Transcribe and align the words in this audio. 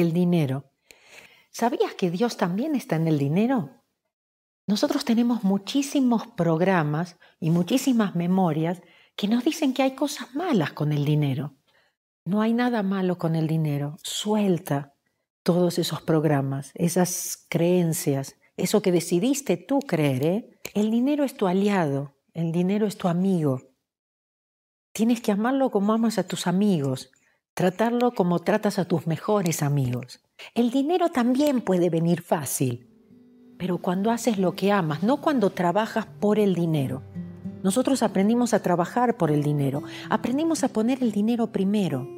el 0.00 0.12
dinero. 0.12 0.72
¿Sabías 1.50 1.94
que 1.94 2.10
Dios 2.10 2.36
también 2.36 2.74
está 2.74 2.96
en 2.96 3.08
el 3.08 3.18
dinero? 3.18 3.70
Nosotros 4.66 5.04
tenemos 5.04 5.42
muchísimos 5.42 6.26
programas 6.28 7.16
y 7.40 7.50
muchísimas 7.50 8.14
memorias 8.14 8.82
que 9.16 9.28
nos 9.28 9.44
dicen 9.44 9.74
que 9.74 9.82
hay 9.82 9.94
cosas 9.94 10.34
malas 10.34 10.72
con 10.72 10.92
el 10.92 11.04
dinero. 11.04 11.56
No 12.24 12.40
hay 12.40 12.52
nada 12.52 12.82
malo 12.82 13.18
con 13.18 13.34
el 13.34 13.46
dinero. 13.46 13.96
Suelta 14.02 14.94
todos 15.42 15.78
esos 15.78 16.02
programas, 16.02 16.70
esas 16.74 17.46
creencias, 17.48 18.36
eso 18.56 18.82
que 18.82 18.92
decidiste 18.92 19.56
tú 19.56 19.80
creer. 19.80 20.24
¿eh? 20.24 20.60
El 20.74 20.90
dinero 20.90 21.24
es 21.24 21.36
tu 21.36 21.46
aliado, 21.46 22.14
el 22.32 22.52
dinero 22.52 22.86
es 22.86 22.96
tu 22.96 23.08
amigo. 23.08 23.72
Tienes 24.92 25.20
que 25.20 25.32
amarlo 25.32 25.70
como 25.70 25.92
amas 25.92 26.18
a 26.18 26.26
tus 26.26 26.46
amigos, 26.46 27.10
tratarlo 27.54 28.12
como 28.12 28.38
tratas 28.38 28.78
a 28.78 28.84
tus 28.84 29.06
mejores 29.06 29.62
amigos. 29.62 30.20
El 30.54 30.70
dinero 30.70 31.10
también 31.10 31.60
puede 31.60 31.90
venir 31.90 32.22
fácil, 32.22 32.86
pero 33.58 33.78
cuando 33.78 34.10
haces 34.10 34.38
lo 34.38 34.52
que 34.52 34.72
amas, 34.72 35.02
no 35.02 35.20
cuando 35.20 35.50
trabajas 35.50 36.06
por 36.06 36.38
el 36.38 36.54
dinero. 36.54 37.02
Nosotros 37.62 38.02
aprendimos 38.02 38.54
a 38.54 38.62
trabajar 38.62 39.18
por 39.18 39.30
el 39.30 39.42
dinero, 39.42 39.82
aprendimos 40.08 40.64
a 40.64 40.68
poner 40.68 41.02
el 41.02 41.12
dinero 41.12 41.48
primero. 41.48 42.08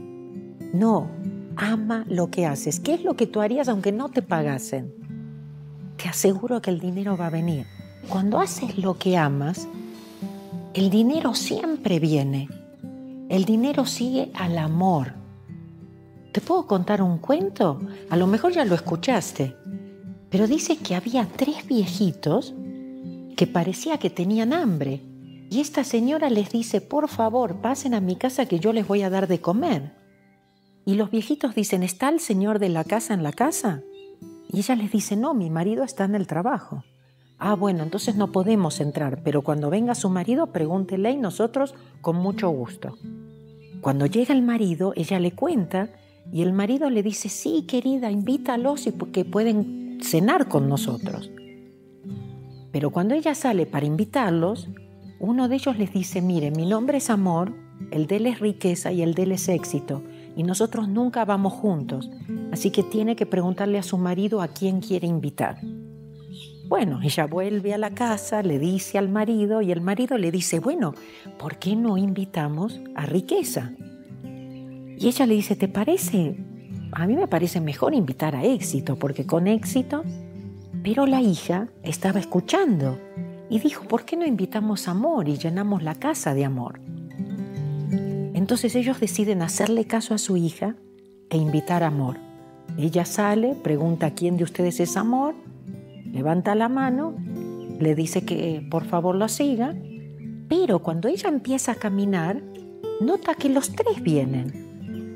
No, 0.73 1.10
ama 1.56 2.04
lo 2.09 2.30
que 2.30 2.46
haces. 2.46 2.79
¿Qué 2.79 2.95
es 2.95 3.02
lo 3.02 3.14
que 3.14 3.26
tú 3.26 3.40
harías 3.40 3.68
aunque 3.68 3.90
no 3.90 4.09
te 4.09 4.23
pagasen? 4.23 4.95
Te 5.96 6.09
aseguro 6.09 6.62
que 6.62 6.70
el 6.70 6.79
dinero 6.79 7.16
va 7.16 7.26
a 7.26 7.30
venir. 7.30 7.66
Cuando 8.09 8.38
haces 8.38 8.79
lo 8.79 8.98
que 8.98 9.16
amas, 9.16 9.68
el 10.74 10.90
dinero 10.90 11.35
siempre 11.35 11.98
viene. 11.98 12.48
El 13.29 13.45
dinero 13.45 13.85
sigue 13.85 14.30
al 14.35 14.59
amor. 14.59 15.21
¿Te 16.33 16.41
puedo 16.41 16.66
contar 16.66 17.02
un 17.02 17.19
cuento? 17.19 17.80
A 18.09 18.16
lo 18.16 18.27
mejor 18.27 18.52
ya 18.52 18.65
lo 18.65 18.75
escuchaste. 18.75 19.55
Pero 20.30 20.47
dice 20.47 20.79
que 20.79 20.95
había 20.95 21.27
tres 21.27 21.66
viejitos 21.66 22.55
que 23.37 23.47
parecía 23.47 23.99
que 23.99 24.09
tenían 24.09 24.55
hambre. 24.55 25.03
Y 25.51 25.60
esta 25.60 25.85
señora 25.85 26.30
les 26.30 26.51
dice, 26.51 26.80
por 26.80 27.09
favor, 27.09 27.57
pasen 27.57 27.93
a 27.93 28.01
mi 28.01 28.16
casa 28.16 28.47
que 28.47 28.59
yo 28.59 28.73
les 28.73 28.88
voy 28.88 29.03
a 29.03 29.10
dar 29.10 29.29
de 29.29 29.43
comer. 29.43 29.93
Y 30.87 30.95
los 30.95 31.10
viejitos 31.10 31.55
dicen, 31.55 31.83
¿está 31.83 32.09
el 32.09 32.19
señor 32.19 32.59
de 32.59 32.71
la 32.71 32.85
casa 32.85 33.13
en 33.13 33.23
la 33.23 33.33
casa? 33.33 33.83
Y 34.51 34.59
ella 34.60 34.75
les 34.75 34.91
dice, 34.91 35.16
no, 35.16 35.35
mi 35.35 35.51
marido 35.51 35.85
está 35.85 36.05
en 36.05 36.15
el 36.15 36.27
trabajo. 36.27 36.83
Ah, 37.38 37.55
bueno, 37.55 37.83
entonces 37.83 38.16
no 38.16 38.33
podemos 38.33 38.80
entrar, 38.80 39.23
pero 39.23 39.43
cuando 39.43 39.69
venga 39.69 39.95
su 39.95 40.09
marido, 40.09 40.47
pregúntele 40.47 41.10
y 41.10 41.16
nosotros 41.19 41.75
con 42.01 42.16
mucho 42.16 42.49
gusto. 42.49 42.97
Cuando 43.83 44.07
llega 44.07 44.33
el 44.33 44.43
marido, 44.43 44.95
ella 44.97 45.21
le 45.21 45.33
cuenta 45.33 45.91
y 46.33 46.41
el 46.41 46.55
marido 46.55 46.88
le 46.88 47.02
dice, 47.02 47.29
sí, 47.29 47.65
querida, 47.69 48.11
invítalos 48.11 48.87
y 48.87 48.93
que 48.93 49.25
pueden 49.27 49.99
cenar 50.02 50.49
con 50.49 50.69
nosotros. 50.69 51.30
Pero 52.73 52.91
cuando 52.91 53.15
ella 53.15 53.35
sale 53.35 53.66
para 53.66 53.85
invitarlos, 53.85 54.69
uno 55.21 55.49
de 55.49 55.57
ellos 55.57 55.77
les 55.77 55.93
dice, 55.93 56.23
mire, 56.23 56.51
mi 56.51 56.65
nombre 56.65 56.99
es 56.99 57.10
amor, 57.10 57.53
el 57.91 58.07
de 58.07 58.16
él 58.16 58.27
es 58.27 58.41
riqueza 58.41 58.93
y 58.93 59.03
el 59.03 59.13
de 59.15 59.25
él 59.25 59.33
es 59.33 59.49
éxito, 59.49 60.03
y 60.35 60.43
nosotros 60.43 60.88
nunca 60.88 61.27
vamos 61.27 61.53
juntos, 61.53 62.10
así 62.51 62.71
que 62.71 62.83
tiene 62.83 63.15
que 63.15 63.27
preguntarle 63.27 63.79
a 63.79 63.83
su 63.83 63.99
marido 63.99 64.41
a 64.41 64.49
quién 64.49 64.81
quiere 64.81 65.06
invitar. 65.06 65.60
Bueno, 66.66 67.00
ella 67.03 67.26
vuelve 67.26 67.75
a 67.75 67.78
la 67.78 67.91
casa, 67.91 68.42
le 68.42 68.59
dice 68.59 68.97
al 68.97 69.10
marido 69.10 69.60
y 69.60 69.71
el 69.71 69.82
marido 69.82 70.16
le 70.16 70.31
dice, 70.31 70.59
bueno, 70.59 70.94
¿por 71.38 71.59
qué 71.59 71.76
no 71.76 71.98
invitamos 71.98 72.81
a 72.94 73.04
riqueza? 73.04 73.72
Y 74.98 75.08
ella 75.08 75.26
le 75.26 75.34
dice, 75.34 75.56
¿te 75.56 75.69
parece 75.69 76.36
a 76.92 77.06
mí 77.06 77.16
me 77.16 77.26
parece 77.26 77.60
mejor 77.60 77.94
invitar 77.94 78.36
a 78.36 78.44
éxito, 78.44 78.97
porque 78.97 79.26
con 79.26 79.48
éxito... 79.48 80.04
Pero 80.84 81.06
la 81.06 81.20
hija 81.20 81.69
estaba 81.84 82.19
escuchando 82.19 82.98
y 83.48 83.60
dijo, 83.60 83.84
¿por 83.84 84.04
qué 84.04 84.16
no 84.16 84.26
invitamos 84.26 84.88
amor 84.88 85.28
y 85.28 85.38
llenamos 85.38 85.84
la 85.84 85.94
casa 85.94 86.34
de 86.34 86.44
amor? 86.44 86.80
Entonces 88.34 88.75
ellos 88.75 88.98
deciden 88.98 89.42
hacerle 89.42 89.84
caso 89.84 90.12
a 90.12 90.19
su 90.19 90.36
hija 90.36 90.75
e 91.30 91.36
invitar 91.36 91.84
amor. 91.84 92.16
Ella 92.76 93.04
sale, 93.04 93.54
pregunta 93.54 94.14
quién 94.14 94.36
de 94.36 94.42
ustedes 94.42 94.80
es 94.80 94.97
amor, 94.97 95.36
levanta 96.04 96.56
la 96.56 96.69
mano, 96.69 97.14
le 97.78 97.94
dice 97.94 98.24
que 98.24 98.66
por 98.69 98.84
favor 98.84 99.14
lo 99.14 99.28
siga, 99.28 99.76
pero 100.48 100.80
cuando 100.80 101.06
ella 101.06 101.28
empieza 101.28 101.72
a 101.72 101.76
caminar, 101.76 102.42
nota 103.00 103.36
que 103.36 103.50
los 103.50 103.70
tres 103.70 104.03
vienen. 104.03 104.72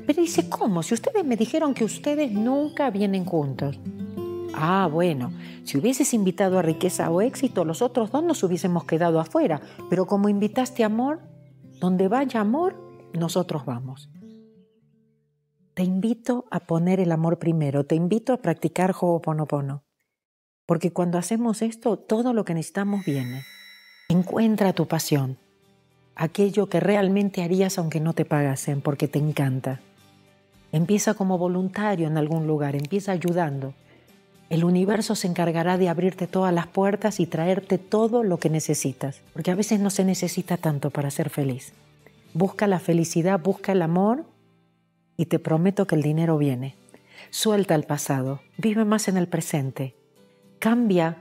Pero 0.07 0.21
dice, 0.21 0.47
¿cómo? 0.47 0.83
Si 0.83 0.93
ustedes 0.93 1.25
me 1.25 1.35
dijeron 1.35 1.73
que 1.73 1.83
ustedes 1.83 2.31
nunca 2.31 2.89
vienen 2.89 3.25
juntos. 3.25 3.77
Ah, 4.53 4.87
bueno, 4.89 5.33
si 5.65 5.77
hubieses 5.77 6.13
invitado 6.13 6.57
a 6.57 6.61
riqueza 6.61 7.11
o 7.11 7.21
éxito, 7.21 7.65
los 7.65 7.81
otros 7.81 8.09
dos 8.11 8.23
nos 8.23 8.41
hubiésemos 8.41 8.85
quedado 8.85 9.19
afuera. 9.19 9.59
Pero 9.89 10.07
como 10.07 10.29
invitaste 10.29 10.85
amor, 10.85 11.19
donde 11.81 12.07
vaya 12.07 12.39
amor, 12.39 12.75
nosotros 13.13 13.65
vamos. 13.65 14.09
Te 15.73 15.83
invito 15.83 16.45
a 16.51 16.61
poner 16.61 17.01
el 17.01 17.11
amor 17.11 17.37
primero, 17.37 17.85
te 17.85 17.95
invito 17.95 18.31
a 18.31 18.37
practicar 18.37 18.95
Ho'oponopono. 18.99 19.83
Porque 20.65 20.91
cuando 20.93 21.17
hacemos 21.17 21.61
esto, 21.61 21.97
todo 21.97 22.33
lo 22.33 22.45
que 22.45 22.53
necesitamos 22.53 23.03
viene. 23.05 23.43
Encuentra 24.07 24.71
tu 24.71 24.87
pasión, 24.87 25.37
aquello 26.15 26.67
que 26.69 26.79
realmente 26.79 27.43
harías 27.43 27.77
aunque 27.77 27.99
no 27.99 28.13
te 28.13 28.23
pagasen, 28.23 28.79
porque 28.79 29.09
te 29.09 29.19
encanta. 29.19 29.81
Empieza 30.71 31.13
como 31.13 31.37
voluntario 31.37 32.07
en 32.07 32.17
algún 32.17 32.47
lugar, 32.47 32.75
empieza 32.75 33.11
ayudando. 33.11 33.73
El 34.49 34.63
universo 34.63 35.15
se 35.15 35.27
encargará 35.27 35.77
de 35.77 35.89
abrirte 35.89 36.27
todas 36.27 36.53
las 36.53 36.67
puertas 36.67 37.19
y 37.19 37.25
traerte 37.25 37.77
todo 37.77 38.23
lo 38.23 38.37
que 38.37 38.49
necesitas, 38.49 39.21
porque 39.33 39.51
a 39.51 39.55
veces 39.55 39.79
no 39.79 39.89
se 39.89 40.05
necesita 40.05 40.57
tanto 40.57 40.89
para 40.89 41.11
ser 41.11 41.29
feliz. 41.29 41.73
Busca 42.33 42.67
la 42.67 42.79
felicidad, 42.79 43.39
busca 43.39 43.71
el 43.71 43.81
amor 43.81 44.25
y 45.17 45.25
te 45.25 45.39
prometo 45.39 45.87
que 45.87 45.95
el 45.95 46.01
dinero 46.01 46.37
viene. 46.37 46.75
Suelta 47.29 47.75
el 47.75 47.83
pasado, 47.83 48.41
vive 48.57 48.85
más 48.85 49.07
en 49.07 49.17
el 49.17 49.27
presente. 49.27 49.95
Cambia 50.59 51.17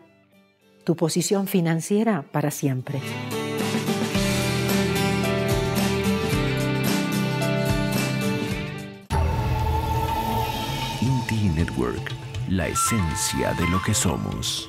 tu 0.85 0.95
posición 0.95 1.49
financiera 1.49 2.25
para 2.31 2.51
siempre. 2.51 3.01
Network, 11.34 12.12
la 12.48 12.69
esencia 12.69 13.53
de 13.54 13.69
lo 13.69 13.82
que 13.82 13.92
somos. 13.92 14.69